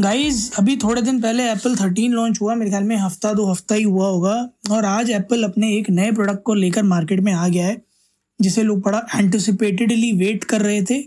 Guys 0.00 0.50
अभी 0.58 0.76
थोड़े 0.82 1.00
दिन 1.02 1.20
पहले 1.20 1.44
एप्पल 1.50 1.74
13 1.76 2.10
लॉन्च 2.10 2.40
हुआ। 2.40 2.54
मेरे 2.54 2.70
ख्याल 2.70 2.84
में 2.84 2.96
हफ़्ता 2.96 3.32
दो 3.32 3.44
हफ़्ता 3.46 3.74
ही 3.74 3.82
हुआ 3.82 4.06
होगा। 4.06 4.34
और 4.72 4.84
आज 4.84 5.10
एप्पल 5.10 5.42
अपने 5.44 5.72
एक 5.76 5.90
नए 5.90 6.12
प्रोडक्ट 6.12 6.42
को 6.42 6.54
लेकर 6.54 6.82
मार्केट 6.82 7.20
में 7.20 7.32
आ 7.32 7.48
गया 7.48 7.66
है, 7.66 7.80
जिसे 8.38 8.62
लोग 8.62 8.80
बड़ा 8.82 9.02
एंटिसिपेटेडली 9.14 10.12
वेट 10.18 10.44
कर 10.44 10.62
रहे 10.62 10.82
थे। 10.82 11.00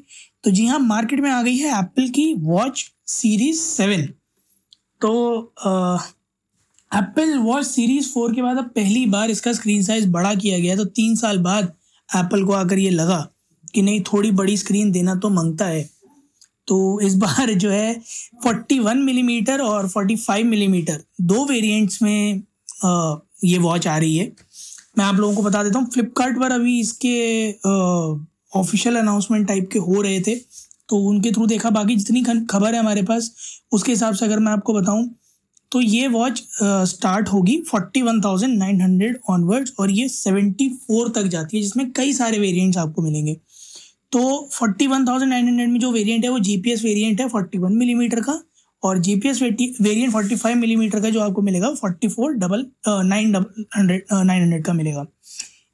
तो 0.44 0.52
जी 0.52 0.66
हाँ 0.66 0.80
मार्केट 0.80 1.20
में 1.20 1.30
आ 1.32 1.42
गई 1.44 1.56
है 1.58 1.80
एप्पल 1.80 2.10
की 2.10 2.34
वॉच 2.36 2.86
सीरीज़ 3.08 3.60
सेवन 3.60 4.06
तो 5.02 5.14
एप्पल 6.92 7.38
वॉच 7.40 7.66
सीरीज़ 7.66 8.10
फोर 8.10 8.34
के 8.36 8.42
बाद 8.42 8.58
अब 8.58 8.70
पहली 8.76 9.06
बार 9.08 9.32
इसका 9.32 9.54
स्क्रीन 9.54 9.84
साइज़ 9.84 10.08
बड़ा 10.10 10.34
किया 10.36 10.60
गया 10.60 10.76
तो 10.76 10.86
तीन 10.86 11.16
साल 11.16 11.38
बाद 11.40 11.74
एप्पल 12.10 12.46
को 12.46 12.54
आकर 12.54 12.80
ये 12.80 12.90
लगा 12.92 13.28
कि 13.74 13.82
नहीं, 13.82 14.02
थोड़ी 14.04 14.32
बड़ी 14.34 14.58
स्क्रीन 14.58 14.92
देना 14.92 15.16
तो 15.16 15.30
माँगता 15.32 15.66
है। 15.66 15.90
तो 16.68 17.00
इस 17.02 17.16
बार 17.16 17.54
जो 17.54 17.70
है 17.70 17.96
41 18.46 19.04
मिलीमीटर 19.04 19.60
mm 19.60 19.66
और 19.66 19.90
45 19.90 20.44
मिलीमीटर 20.44 20.94
mm, 20.94 21.04
दो 21.22 21.46
वेरिएंट्स 21.46 22.02
में 22.02 22.42
आ, 22.86 23.16
ये 23.44 23.58
वॉच 23.58 23.88
आ 23.88 23.98
रही 23.98 24.18
है। 24.18 24.32
मैं 24.98 25.06
आप 25.06 25.16
लोगों 25.16 25.36
को 25.36 25.42
बता 25.44 25.64
देता 25.64 25.80
हूँ 25.80 25.90
फ्लिपकार्ट 25.92 26.40
पर 26.40 26.52
अभी 26.52 26.80
इसके 26.80 27.52
ऑफिशियल 28.60 28.96
अनाउंसमेंट 28.96 29.48
टाइप 29.48 29.70
के 29.74 29.80
हो 29.80 30.02
रहे 30.02 30.20
थे। 30.22 30.36
तो 30.90 30.98
उनके 31.10 31.32
थ्रू 31.32 31.46
देखा 31.48 31.70
बाकी 31.70 31.96
जितनी 31.96 32.24
खबर 32.50 32.74
है 32.74 32.80
हमारे 32.80 33.02
पास 33.04 33.32
उसके 33.72 33.92
हिसाब 33.92 34.16
से 34.16 34.26
अगर 34.26 34.40
मैं 34.40 34.52
आपको 34.52 34.74
बताऊँ 34.74 35.10
तो 35.72 35.82
ये 35.82 36.08
वॉच 36.08 36.42
स्टार्ट 36.90 37.30
होगी 37.30 37.58
forty 37.70 38.02
one 38.02 38.22
thousand 38.22 38.58
nine 38.58 38.82
hundred 38.82 39.18
onwards 39.30 39.74
और 39.80 39.92
ये 39.92 40.08
सेवेंटी 40.10 40.70
फोर 40.88 41.10
तक 41.16 41.24
जाती 41.28 41.58
है 41.58 41.64
जिसमें 41.64 41.92
कई 41.92 42.14
सारे 42.14 42.40
वेरिएंट्स 42.40 42.78
आपको 42.78 43.02
मिलेंगे। 43.02 43.36
तो 44.16 44.50
फोर्टी 44.54 44.86
वन 44.88 45.06
थाउज़ेंड 45.08 45.30
नाइन 45.30 45.48
हंड्रेड 45.48 45.70
में 45.70 45.80
जो 45.80 45.92
वेरिएंट 45.92 46.24
है, 46.24 46.30
वो 46.30 46.40
जीपीएस 46.40 46.84
वेरिएंट 46.84 47.22
है 47.22 47.28
फोर्टी 47.30 47.58
वन 47.58 47.74
मिलीमीटर 47.76 48.20
का। 48.22 48.40
और 48.84 49.00
GPS 49.00 49.42
variant 49.42 50.12
forty 50.12 50.36
five 50.36 50.58
millimetre 50.58 51.00
का 51.02 51.10
जो 51.10 51.22
आपको 51.22 51.42
मिलेगा 51.42 51.74
forty 51.76 52.08
four 52.08 52.34
double 52.36 52.66
nine 52.88 53.32
double 53.32 53.66
hundred 53.78 54.04
nine 54.14 54.42
hundred 54.42 54.66
का 54.66 54.74
मिलेगा। 54.74 55.06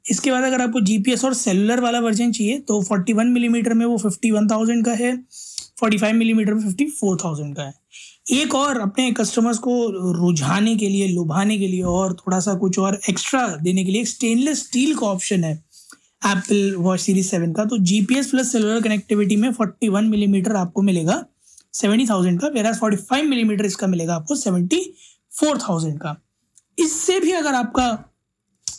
इसके 0.04 0.30
बाद 0.30 0.44
अगर 0.44 0.60
आपको 0.60 0.80
जीपीएस 0.82 1.24
और 1.24 1.34
सेलुलर 1.34 1.80
वाला 1.80 2.00
वर्जन 2.00 2.32
चाहिए 2.32 2.58
तो 2.58 2.82
फोर्टी 2.82 3.12
वन 3.12 3.26
मिलीमीटर 3.28 3.74
में 3.74 3.86
वो 3.86 3.98
फिफ्टी 3.98 4.30
वन 4.30 4.48
थाउज़ेंड 4.48 4.84
का 4.84 4.92
है 4.94 5.16
फोर्टी 5.80 5.98
फाइव 5.98 6.16
मिलीमीटर 6.16 6.54
में 6.54 6.62
फिफ्टी 6.62 6.86
फोर 6.90 7.18
थाउज़ेंड 7.24 7.56
का 7.56 7.62
है। 7.62 7.74
एक 8.32 8.54
और 8.54 8.80
अपने 8.80 9.10
कस्टमर्स 9.12 9.58
को 9.58 9.74
रुझाने 10.14 10.76
के 10.76 10.88
लिए, 10.88 11.08
लुभाने 11.08 11.58
के 11.58 11.66
लिए 11.66 11.82
और 11.82 12.12
थोड़ा 12.16 12.40
सा 12.40 12.54
कुछ 12.56 12.78
और 12.78 13.00
एक्स्ट्रा 13.10 13.46
देने 13.62 13.84
के 13.84 13.92
लिए 13.92 14.04
स्टेनलेस 14.06 14.66
स्टील 14.66 14.94
का 14.94 15.06
ऑप्शन 15.06 15.44
है। 15.44 15.54
एप्पल 16.22 16.74
वॉच 16.78 17.00
सीरीज़ 17.00 17.28
सेवन 17.28 17.52
का 17.52 17.64
तो 17.64 17.78
जीपीएस 17.80 18.30
प्लस 18.30 18.52
सेलुलर 18.52 18.80
कनेक्टिविटी 18.82 19.36
में 19.36 19.52
फोर्टी 19.52 19.88
वन 19.88 20.04
मिलीमीटर 20.06 20.56
आपको 20.56 20.82
मिलेगा 20.82 21.24
सेवेंटी 21.74 22.06
थाउज़ेंड 22.06 22.40
का 22.40 22.48
वेराज 22.50 22.78
फोर्टी 22.78 22.96
फाइव 23.02 23.24
मिलीमीटर 23.26 23.64
इसका 23.64 23.86
मिलेगा 23.86 24.14
आपको 24.14 24.34
सेवेंटी 24.36 24.82
फोर 25.32 25.58
थाउज़ेंड 25.58 25.98
का। 25.98 26.16
इससे 26.78 27.18
भी 27.20 27.32
अगर 27.32 27.54
आपका 27.54 27.86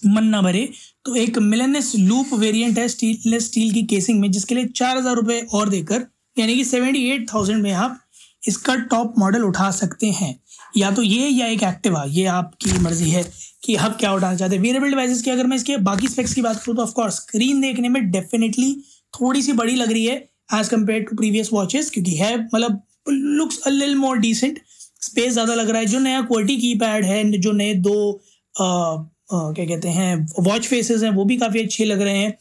मन 0.06 0.24
ना 0.26 0.42
भरे 0.42 0.70
तो 1.06 1.16
एक 1.16 1.38
मिलनस 1.40 1.92
लूप 1.98 2.34
वेरिएंट 2.36 2.78
है 2.80 2.88
स्टीललेस 2.88 3.46
स्टील 3.46 3.72
की 3.74 3.84
केसिंग 3.86 4.20
में, 4.22 4.32
जिसके 4.32 4.56
लिए 4.56 4.66
चार 4.68 4.98
हज़ार 4.98 5.16
रुपए 5.16 5.40
और 5.54 5.70
देकर, 5.70 6.06
यानी 6.38 6.56
कि 6.56 6.64
सेवेंटी 6.66 7.06
एट 7.10 7.28
थाउज़ेंड 7.34 7.62
में 7.64 7.72
आप 7.74 8.00
इसका 8.44 8.76
टॉप 8.86 9.14
मॉडल 9.20 9.44
उठा 9.44 9.70
सकते 9.72 10.08
हैं। 10.12 10.36
या 10.78 10.92
तो 10.92 11.02
ये 11.02 11.28
या 11.30 11.48
एक 11.48 11.64
एक्टिवा 11.64 12.04
ये 12.10 12.26
आपकी 12.28 12.80
मर्ज़ी 12.80 13.10
है। 13.10 13.24
कि 13.64 13.76
आप 13.78 13.98
क्या 13.98 14.12
उठाना 14.14 14.36
चाहते 14.36 14.56
हैं। 14.56 14.62
वेरेबल 14.64 14.90
डिवाइसेस 14.90 15.22
की 15.22 15.32
अगर 15.32 15.48
मैं 15.48 15.58
इसके 15.58 15.78
बाकी 15.84 16.08
स्पेक्स 16.08 16.34
की 16.34 16.42
बात 16.42 16.64
करूँ 16.64 16.76
तो 16.76 16.84
ऑफकोर्स 16.84 17.16
स्क्रीन 17.16 17.62
देखने 17.62 17.90
में 17.90 18.10
डेफिनेटली 18.12 18.74
थोड़ी 19.14 19.42
सी 19.42 19.54
बड़ी 19.54 19.76
लग 19.76 19.92
रही 19.92 20.06
है 20.06 20.16
as 20.54 20.70
compare 20.70 21.04
to 21.04 21.16
previous 21.16 21.50
watches 21.54 21.90
क्योंकि 21.90 22.16
है 22.16 22.38
मतलब 22.38 22.82
लुक्स 23.10 23.60
अ 23.60 23.70
लिल 23.70 23.96
मोर 23.96 24.18
डिसेंट 24.20 24.60
स्पेस 25.02 25.34
ज़्यादा 25.34 25.54
लग 25.56 25.70
रहा 25.70 25.80
है। 25.80 25.86
जो 25.86 26.00
नया 26.00 26.22
क्वालिटी 26.24 26.58
की 26.58 26.74
पैड 26.76 27.06
है 27.06 27.24
जो 27.34 27.52
नए 27.54 27.74
दो 27.76 28.12
आ, 28.56 28.66
आ, 28.66 29.52
क्या 29.52 29.66
कहते 29.66 29.90
हैं 29.90 30.16
वॉच 30.42 30.68
फेसेस 30.68 31.04
हैं 31.04 31.10
वो 31.12 31.26
भी 31.26 31.38
काफ़ी 31.38 31.64
अच्छे 31.64 31.86
लग 31.86 32.02
रहे 32.02 32.18
हैं। 32.18 32.38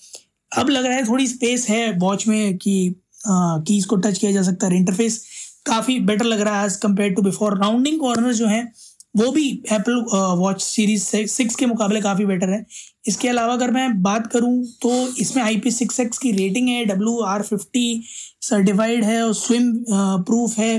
अब 0.52 0.70
लग 0.70 0.84
रहा 0.84 0.96
है 0.96 1.04
थोड़ी 1.04 1.26
स्पेस 1.26 1.68
है 1.68 1.90
वॉच 1.98 2.26
में 2.28 2.56
कि 2.58 2.74
कीज 3.26 3.84
को 3.84 3.96
टच 3.96 4.18
किया 4.18 4.32
जा 4.32 4.42
सकता 4.42 4.66
है। 4.66 4.76
इंटरफेस 4.76 5.24
काफ़ी 5.66 5.98
बेटर 6.02 6.24
लग 6.24 6.40
रहा 6.40 6.60
है 6.60 6.66
as 6.66 6.76
compare 6.78 7.12
to 7.12 7.22
before 7.22 7.58
rounding 7.58 8.00
corner 8.00 8.32
जो 8.34 8.46
है 8.46 8.62
वो 9.14 9.30
भी 9.32 9.48
एप्पल 9.72 10.04
वॉच 10.38 10.60
सीरीज़ 10.62 11.04
सिक्स 11.28 11.54
के 11.56 11.66
मुकाबले 11.66 12.00
काफ़ी 12.00 12.24
बेटर 12.26 12.50
है। 12.50 12.64
इसके 13.08 13.28
अलावा 13.28 13.52
अगर 13.52 13.70
मैं 13.70 14.02
बात 14.02 14.26
करूँ 14.32 14.64
तो 14.82 14.90
इसमें 15.20 15.42
आई 15.42 15.56
पी 15.56 15.70
सिक्स 15.70 16.00
एक्स 16.00 16.18
की 16.18 16.32
रेटिंग 16.32 16.68
है 16.68 16.84
डब्ल्यू 16.86 17.18
आर 17.24 17.42
फिफ्टी 17.42 18.02
सर्टिफाइड 18.42 19.04
है 19.04 19.22
और 19.22 19.34
स्विम 19.34 19.72
प्रूफ 19.90 20.58
है। 20.58 20.78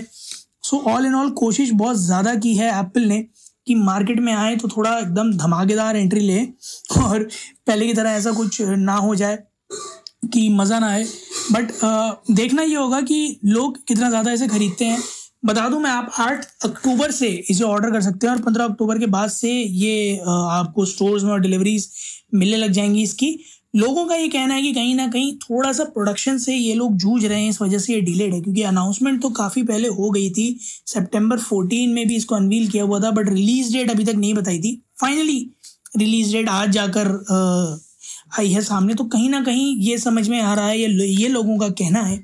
सो 0.63 0.77
ऑल 0.89 1.05
इन 1.05 1.15
ऑल 1.15 1.29
कोशिश 1.37 1.71
बहुत 1.73 1.97
ज़्यादा 1.97 2.35
की 2.35 2.55
है 2.55 2.69
एप्पल 2.79 3.01
ने 3.03 3.21
कि 3.67 3.75
मार्केट 3.75 4.19
में 4.19 4.33
आए 4.33 4.55
तो 4.55 4.67
थोड़ा 4.67 4.97
एकदम 4.99 5.31
धमाकेदार 5.37 5.97
एंट्री 5.97 6.19
ले 6.19 6.39
और 7.03 7.23
पहले 7.67 7.87
की 7.87 7.93
तरह 7.93 8.11
ऐसा 8.11 8.31
कुछ 8.33 8.61
ना 8.61 8.95
हो 8.97 9.15
जाए 9.15 9.37
कि 10.33 10.47
मज़ा 10.51 10.79
ना 10.79 10.87
आए। 10.87 11.03
बट 11.51 11.71
देखना 12.31 12.63
ये 12.63 12.75
होगा 12.75 13.01
कि 13.01 13.39
लोग 13.45 13.77
कितना 13.87 14.09
ज़्यादा 14.09 14.31
ऐसे 14.31 14.47
खरीदते 14.47 14.85
हैं। 14.85 14.99
बता 15.43 15.67
दूँ 15.69 15.79
मैं, 15.81 15.89
आप 15.91 16.11
आठ 16.19 16.45
अक्टूबर 16.65 17.11
से 17.11 17.27
इसे 17.49 17.63
ऑर्डर 17.63 17.91
कर 17.91 18.01
सकते 18.01 18.27
हैं 18.27 18.33
और 18.33 18.41
पंद्रह 18.41 18.65
अक्टूबर 18.65 18.99
के 18.99 19.05
बाद 19.07 19.29
से 19.29 19.51
ये 19.51 20.17
आपको 20.19 20.85
स्टोर्स 20.85 21.23
में 21.23 21.31
और 21.31 21.39
डिलीवरीज 21.41 21.89
मिलने 22.33 22.57
लग 22.57 22.71
जाएँगी 22.71 23.03
इसकी। 23.03 23.37
लोगों 23.75 24.05
का 24.05 24.15
ये 24.15 24.27
कहना 24.27 24.53
है 24.53 24.61
कि 24.61 24.71
कहीं 24.73 24.93
ना 24.95 25.07
कहीं 25.07 25.35
थोड़ा 25.37 25.71
सा 25.73 25.83
प्रोडक्शन 25.83 26.37
से 26.37 26.55
ये 26.55 26.73
लोग 26.73 26.95
जूझ 26.97 27.23
रहे 27.25 27.41
हैं, 27.41 27.49
इस 27.49 27.61
वजह 27.61 27.77
से 27.79 27.93
ये 27.93 28.01
डिलेड 28.01 28.33
है, 28.33 28.41
क्योंकि 28.41 28.61
अनाउंसमेंट 28.63 29.21
तो 29.21 29.29
काफ़ी 29.31 29.63
पहले 29.63 29.87
हो 29.89 30.09
गई 30.11 30.29
थी। 30.29 30.57
सितंबर 30.87 31.39
14 31.39 31.93
में 31.93 32.07
भी 32.07 32.15
इसको 32.15 32.35
अनवील 32.35 32.67
किया 32.67 32.83
हुआ 32.83 32.99
था 32.99 33.11
बट 33.11 33.29
रिलीज़ 33.29 33.73
डेट 33.73 33.91
अभी 33.91 34.05
तक 34.05 34.15
नहीं 34.15 34.33
बताई 34.33 34.59
थी। 34.59 34.75
फाइनली 35.01 35.39
रिलीज़ 35.97 36.31
डेट 36.33 36.49
आज 36.49 36.69
जाकर 36.71 37.07
आई 38.39 38.49
है 38.49 38.61
सामने 38.61 38.93
तो 38.93 39.03
कहीं 39.05 39.29
ना 39.29 39.41
कहीं 39.41 39.75
ये 39.79 39.97
समझ 39.99 40.27
में 40.29 40.39
आ 40.41 40.53
रहा 40.53 40.67
है, 40.67 40.79
ये 40.79 41.07
ये 41.07 41.27
लोगों 41.27 41.57
का 41.57 41.69
कहना 41.71 42.01
है 42.01 42.17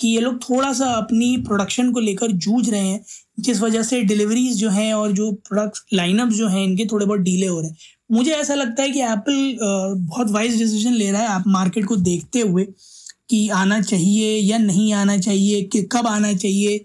कि 0.00 0.08
ये 0.08 0.20
लोग 0.20 0.42
थोड़ा 0.42 0.72
सा 0.72 0.86
अपनी 0.92 1.36
प्रोडक्शन 1.36 1.92
को 1.92 2.00
लेकर 2.00 2.32
जूझ 2.32 2.70
रहे 2.70 2.80
हैं 2.80 3.04
जिस 3.40 3.60
वजह 3.60 3.82
से 3.82 4.02
डिलीवरीज 4.02 4.56
जो 4.56 4.70
हैं 4.70 4.94
और 4.94 5.12
जो 5.12 5.32
प्रोडक्ट 5.32 5.94
लाइनअप 5.94 6.28
जो 6.28 6.48
हैं 6.48 6.64
इनके 6.64 6.86
थोड़े 6.86 7.06
बहुत 7.06 7.20
डीले 7.20 7.46
हो 7.46 7.60
रहे 7.60 7.70
हैं। 7.70 7.76
मुझे 8.12 8.30
ऐसा 8.30 8.54
लगता 8.54 8.82
है 8.82 8.90
कि 8.90 9.00
एप्पल 9.00 9.56
बहुत 9.98 10.30
वाइज 10.30 10.58
डिसीज़न 10.58 10.92
ले 10.92 11.10
रहा 11.10 11.22
है 11.22 11.28
आप 11.28 11.44
मार्केट 11.46 11.84
को 11.84 11.96
देखते 11.96 12.40
हुए 12.40 12.64
कि 13.30 13.48
आना 13.48 13.80
चाहिए 13.80 14.38
या 14.38 14.58
नहीं 14.58 14.92
आना 14.92 15.16
चाहिए 15.18 15.62
कि 15.62 15.82
कब 15.82 16.06
आना 16.06 16.32
चाहिए 16.32 16.78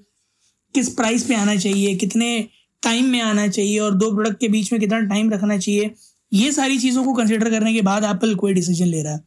किस 0.75 0.89
प्राइस 0.89 1.23
पे 1.23 1.35
आना 1.35 1.55
चाहिए 1.55 1.95
कितने 1.95 2.47
टाइम 2.83 3.05
में 3.05 3.21
आना 3.21 3.47
चाहिए 3.47 3.79
और 3.79 3.95
दो 3.95 4.11
प्रोडक्ट 4.11 4.39
के 4.39 4.47
बीच 4.47 4.71
में 4.73 4.81
कितना 4.81 4.99
टाइम 4.99 5.29
रखना 5.29 5.57
चाहिए 5.57 5.91
ये 6.33 6.51
सारी 6.51 6.77
चीज़ों 6.79 7.03
को 7.03 7.13
कंसिडर 7.13 7.49
करने 7.49 7.73
के 7.73 7.81
बाद 7.81 8.03
एप्पल 8.03 8.35
कोई 8.35 8.53
डिसीज़न 8.53 8.85
ले 8.85 9.01
रहा 9.03 9.13
है। 9.13 9.19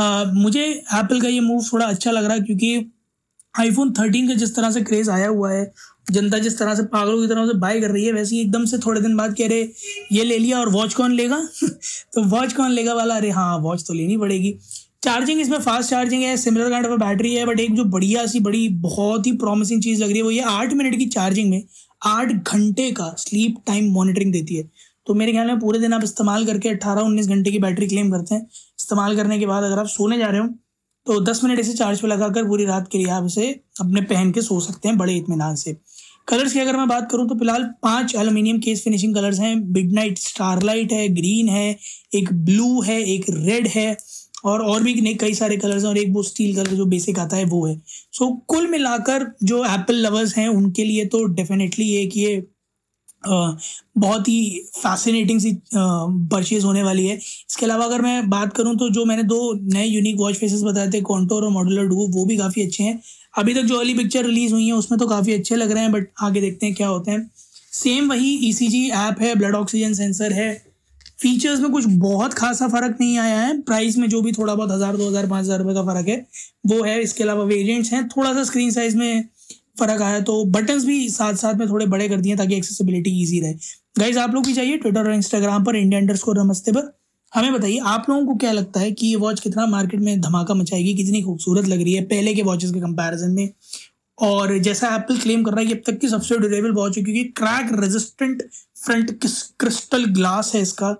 uh, 0.00 0.32
मुझे 0.34 0.64
एप्पल 0.94 1.20
का 1.20 1.28
ये 1.28 1.40
मूव 1.40 1.64
थोड़ा 1.72 1.86
अच्छा 1.86 2.10
लग 2.10 2.24
रहा 2.24 2.34
है 2.34 2.40
क्योंकि 2.40 2.92
आईफोन 3.58 3.92
थर्टीन 3.92 4.28
का 4.28 4.34
जिस 4.34 4.56
तरह 4.56 4.70
से 4.70 4.80
क्रेज 4.80 5.08
आया 5.08 5.28
हुआ 5.28 5.52
है, 5.52 5.72
जनता 6.10 6.38
जिस 6.38 6.58
तरह 6.58 6.74
से 6.74 6.82
पागलों 6.82 7.20
की 7.22 7.28
तरह 7.28 7.46
से 7.46 7.54
बाय 7.58 7.80
कर 7.80 7.90
रही 7.90 8.04
है, 8.04 8.12
वैसे 8.12 8.34
ही 8.34 8.40
एकदम 8.40 8.64
से 8.64 8.78
थोड़े 8.78 9.00
दिन 9.00 9.16
बाद 9.16 9.34
कह 9.34 9.48
रहे, 9.48 9.68
ये 10.12 10.24
ले 10.24 10.38
लिया 10.38 10.60
और 10.60 10.68
वॉच 10.68 10.94
कौन 10.94 11.12
लेगा? 11.12 11.48
तो 12.12 12.24
वॉच 12.24 12.52
कौन 12.52 12.70
लेगा 12.70 12.94
वाला? 12.94 13.14
अरे 13.14 13.30
हाँ 13.30 13.58
वॉच 13.58 13.84
तो 13.88 13.94
लेनी 13.94 14.16
पड़ेगी। 14.16 14.58
चार्जिंग 15.02 15.40
इसमें 15.40 15.58
फास्ट 15.58 15.90
चार्जिंग 15.90 16.22
है 16.22 16.36
सिमिलर 16.36 16.70
काइंड 16.70 16.86
ऑफ़ 16.86 17.00
बैटरी 17.00 17.34
है 17.34 17.46
बट 17.46 17.60
एक 17.60 17.74
जो 17.74 17.84
बढ़िया 17.84 18.26
सी, 18.26 18.40
बड़ी, 18.40 18.68
बहुत 18.68 19.26
ही 19.26 19.32
प्रॉमिसिंग 19.32 19.82
चीज़ 19.82 20.02
लग 20.02 20.08
रही 20.08 20.16
है, 20.16 20.22
वो 20.22 20.30
ये 20.30 20.40
आठ 20.40 20.72
मिनट 20.72 20.98
की 20.98 21.06
चार्जिंग 21.06 21.50
में 21.50 21.62
आठ 22.06 22.32
घंटे 22.32 22.90
का 22.90 23.14
स्लीप 23.18 23.56
टाइम 23.66 23.90
मॉनिटरिंग 23.92 24.32
देती 24.32 24.56
है। 24.56 24.70
तो 25.06 25.14
मेरे 25.14 25.32
ख्याल 25.32 25.46
में 25.46 25.58
पूरे 25.60 25.78
दिन 25.78 25.92
आप 25.92 26.04
इस्तेमाल 26.04 26.46
करके 26.46 26.68
अट्ठारह 26.68 27.00
उन्नीस 27.00 27.26
घंटे 27.26 27.50
की 27.50 27.58
बैटरी 27.58 27.88
क्लेम 27.88 28.10
करते 28.10 28.34
हैं। 28.34 28.42
इस्तेमाल 28.80 29.16
करने 29.16 29.38
के 29.38 29.46
बाद 29.46 29.64
अगर 29.64 29.78
आप 29.78 29.86
सोने 29.86 30.18
जा 30.18 30.26
रहे 30.26 30.40
हो 30.40 30.48
तो 31.06 31.20
दस 31.20 31.40
मिनट 31.44 31.58
इसे 31.58 31.72
चार्ज 31.72 32.00
पे 32.00 32.08
लगाकर 32.08 32.44
पूरी 32.44 32.64
रात 32.64 32.88
के 32.92 32.98
लिए 32.98 33.10
आप 33.10 33.26
इसे 33.26 33.48
अपने 33.80 34.00
पहन 34.00 34.30
के 34.32 34.42
सो 34.42 34.60
सकते 34.60 34.88
हैं 34.88 34.96
बड़े 34.98 35.14
इतमान 35.16 35.54
से। 35.56 35.76
कलर्स 36.28 36.52
की 36.52 36.60
अगर 36.60 36.76
मैं 36.76 36.86
बात 36.88 37.10
करूँ 37.12 37.28
तो 37.28 37.34
फ़िलहाल 37.34 37.62
पाँच 37.82 38.14
एल्यूमिनियम 38.14 38.58
केस 38.60 38.82
फिनिशिंग 38.84 39.14
कलर्स 39.14 39.38
हैं। 39.40 39.54
मिडनाइट 39.56 40.18
स्टारलाइट 40.18 40.92
है 40.92 41.08
ग्रीन 41.08 41.48
है 41.48 41.76
एक 42.14 42.32
ब्लू 42.44 42.80
है 42.82 43.00
एक 43.04 43.24
रेड 43.30 43.66
है 43.66 43.96
और 44.44 44.62
और 44.62 44.82
भी 44.82 45.14
कई 45.14 45.34
सारे 45.34 45.56
कलर्स 45.56 45.82
हैं 45.82 45.90
और 45.90 45.98
एक 45.98 46.12
वो 46.12 46.22
स्टील 46.22 46.54
कलर 46.56 46.74
जो 46.76 46.84
बेसिक 46.86 47.18
आता 47.18 47.36
है 47.36 47.44
वो 47.44 47.66
है। 47.66 47.80
सो 47.86 48.24
so, 48.24 48.36
कुल 48.46 48.66
मिलाकर 48.66 49.26
जो 49.42 49.64
एप्पल 49.64 49.94
लवर्स 49.96 50.36
हैं 50.36 50.48
उनके 50.48 50.84
लिए 50.84 51.04
तो 51.04 51.24
डेफिनेटली 51.24 51.90
एक 51.96 52.16
ये 52.16 52.36
बहुत 53.24 54.28
ही 54.28 54.60
फैसिनेटिंग 54.74 55.40
सी 55.40 55.52
परचेज 55.74 56.64
होने 56.64 56.82
वाली 56.82 57.06
है। 57.06 57.16
इसके 57.16 57.66
अलावा 57.66 57.84
अगर 57.84 58.02
मैं 58.02 58.28
बात 58.30 58.52
करूँ 58.56 58.76
तो 58.78 58.88
जो 58.90 59.04
मैंने 59.04 59.22
दो 59.24 59.52
नए 59.74 59.84
यूनिक 59.86 60.16
वॉच 60.18 60.36
फेसेस 60.36 60.62
बताए 60.62 60.90
थे 60.90 61.00
कॉन्टोर 61.02 61.44
और 61.44 61.50
मॉडुलर 61.50 61.86
डू 61.86 62.06
वो 62.08 62.24
भी 62.26 62.36
काफ़ी 62.36 62.62
अच्छे 62.62 62.84
हैं। 62.84 63.00
अभी 63.34 63.54
तक 63.54 63.62
जो 63.62 63.78
अली 63.78 63.94
पिक्चर 63.94 64.24
रिलीज़ 64.24 64.52
हुई 64.52 64.66
है, 64.66 64.72
उसमें 64.72 64.98
तो 65.00 65.06
काफ़ी 65.08 65.32
अच्छे 65.32 65.56
लग 65.56 65.70
रहे 65.70 65.82
हैं 65.82 65.92
बट 65.92 66.08
आगे 66.22 66.40
देखते 66.40 66.66
हैं 66.66 66.74
क्या 66.74 66.88
होते 66.88 67.10
हैं। 67.10 67.30
सेम 67.72 68.10
वही 68.10 68.34
ई 68.38 68.52
सी 68.52 68.68
जी 68.68 68.88
ऐप 68.90 69.20
है 69.20 69.34
ब्लड 69.34 69.54
ऑक्सीजन 69.56 69.94
सेंसर 69.94 70.32
है। 70.32 70.52
फीचर्स 71.18 71.60
में 71.60 71.70
कुछ 71.70 71.84
बहुत 71.88 72.34
खासा 72.34 72.68
फ़र्क 72.68 72.96
नहीं 73.00 73.16
आया 73.18 73.40
है। 73.40 73.60
प्राइस 73.62 73.96
में 73.98 74.08
जो 74.08 74.20
भी 74.22 74.32
थोड़ा 74.32 74.54
बहुत 74.54 74.70
हज़ार, 74.70 74.96
दो 74.96 75.08
हज़ार, 75.08 75.26
पाँच 75.26 75.44
हज़ार 75.44 75.58
रुपये 75.58 75.74
का 75.74 75.82
फ़र्क 75.84 76.08
है, 76.08 76.16
वो 76.66 76.82
है। 76.84 77.00
इसके 77.02 77.24
अलावा 77.24 77.44
वेरियंट्स 77.44 77.92
हैं, 77.92 78.06
थोड़ा 78.08 78.32
सा 78.34 78.44
स्क्रीन 78.44 78.70
साइज़ 78.70 78.96
में 78.96 79.24
फ़र्क 79.76 80.02
आया 80.02 80.20
तो 80.20 80.44
बटन्स 80.46 80.84
भी 80.84 81.08
साथ 81.08 81.34
साथ 81.34 81.54
में 81.54 81.68
थोड़े 81.68 81.86
बड़े 81.86 82.08
कर 82.08 82.20
दिए 82.20 82.36
ताकि 82.36 82.56
एक्सेसिबिलिटी 82.56 83.10
ईजी 83.22 83.40
रहे। 83.40 83.52
गाइज़ 83.98 84.18
आप 84.18 84.34
लोग 84.34 84.46
भी 84.46 84.54
चाहिए 84.54 84.76
ट्विटर 84.76 85.00
और 85.00 85.14
इंस्टाग्राम 85.14 85.64
पर 85.64 85.76
इंडिया 85.76 86.00
अंडर 86.00 86.16
स्कोर 86.16 86.38
नमस्ते 86.38 86.72
पर। 86.72 86.92
हमें 87.32 87.52
बताइए, 87.52 87.78
आप 87.78 88.06
लोगों 88.10 88.26
को 88.26 88.34
क्या 88.34 88.52
लगता 88.52 88.80
है 88.80 88.90
कि 88.92 89.06
ये 89.06 89.16
वॉच 89.16 89.40
कितना 89.40 89.66
मार्केट 89.66 90.00
में 90.00 90.20
धमाका 90.20 90.54
मचाएगी, 90.54 90.94
कितनी 90.94 91.22
खूबसूरत 91.22 91.66
लग 91.68 91.82
रही 91.82 91.94
है 91.94 92.02
पहले 92.04 92.34
के 92.34 92.42
वॉचेस 92.42 92.70
के 92.70 92.80
कंपैरिजन 92.80 93.30
में? 93.30 93.50
और 94.18 94.56
जैसा 94.58 94.94
एप्पल 94.94 95.18
क्लेम 95.18 95.44
कर 95.44 95.52
रहा 95.52 95.60
है 95.60 95.66
कि 95.66 95.72
अब 95.72 95.82
तक 95.86 95.98
की 95.98 96.08
सबसे 96.08 96.38
ड्यूरेबल 96.38 96.72
वॉच 96.72 96.96
है, 96.98 97.04
क्योंकि 97.04 97.24
crack 97.36 97.70
resistant 97.80 98.42
front 98.76 99.18
crystal 99.20 100.04
glass 100.12 100.54
है 100.54 100.62
इसका, 100.62 100.94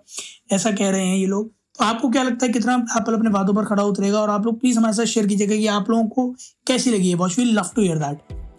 ऐसा 0.52 0.70
कह 0.72 0.90
रहे 0.90 1.06
हैं 1.06 1.16
ये 1.16 1.26
लोग। 1.26 1.48
तो 1.48 1.84
आपको 1.84 2.08
क्या 2.10 2.22
लगता 2.22 2.46
है 2.46 2.52
कितना 2.52 2.74
एप्पल 2.98 3.14
अपने 3.14 3.30
वादों 3.30 3.54
पर 3.54 3.64
खड़ा 3.64 3.82
उतरेगा? 3.84 4.20
और 4.20 4.30
आप 4.30 4.46
लोग 4.46 4.60
प्लीज़ 4.60 4.78
हमारे 4.78 4.94
साथ 4.94 5.04
शेयर 5.04 5.26
कीजिएगा 5.26 5.56
कि 5.56 5.66
आप 5.68 5.90
लोगों 5.90 6.06
को 6.08 6.28
कैसी 6.66 6.90
लगी 6.90 7.08
है 7.08 7.14
watch 7.14 7.38
we 7.38 7.44
love 7.44 7.70
to 7.76 7.82
hear 7.82 7.98
that 7.98 8.38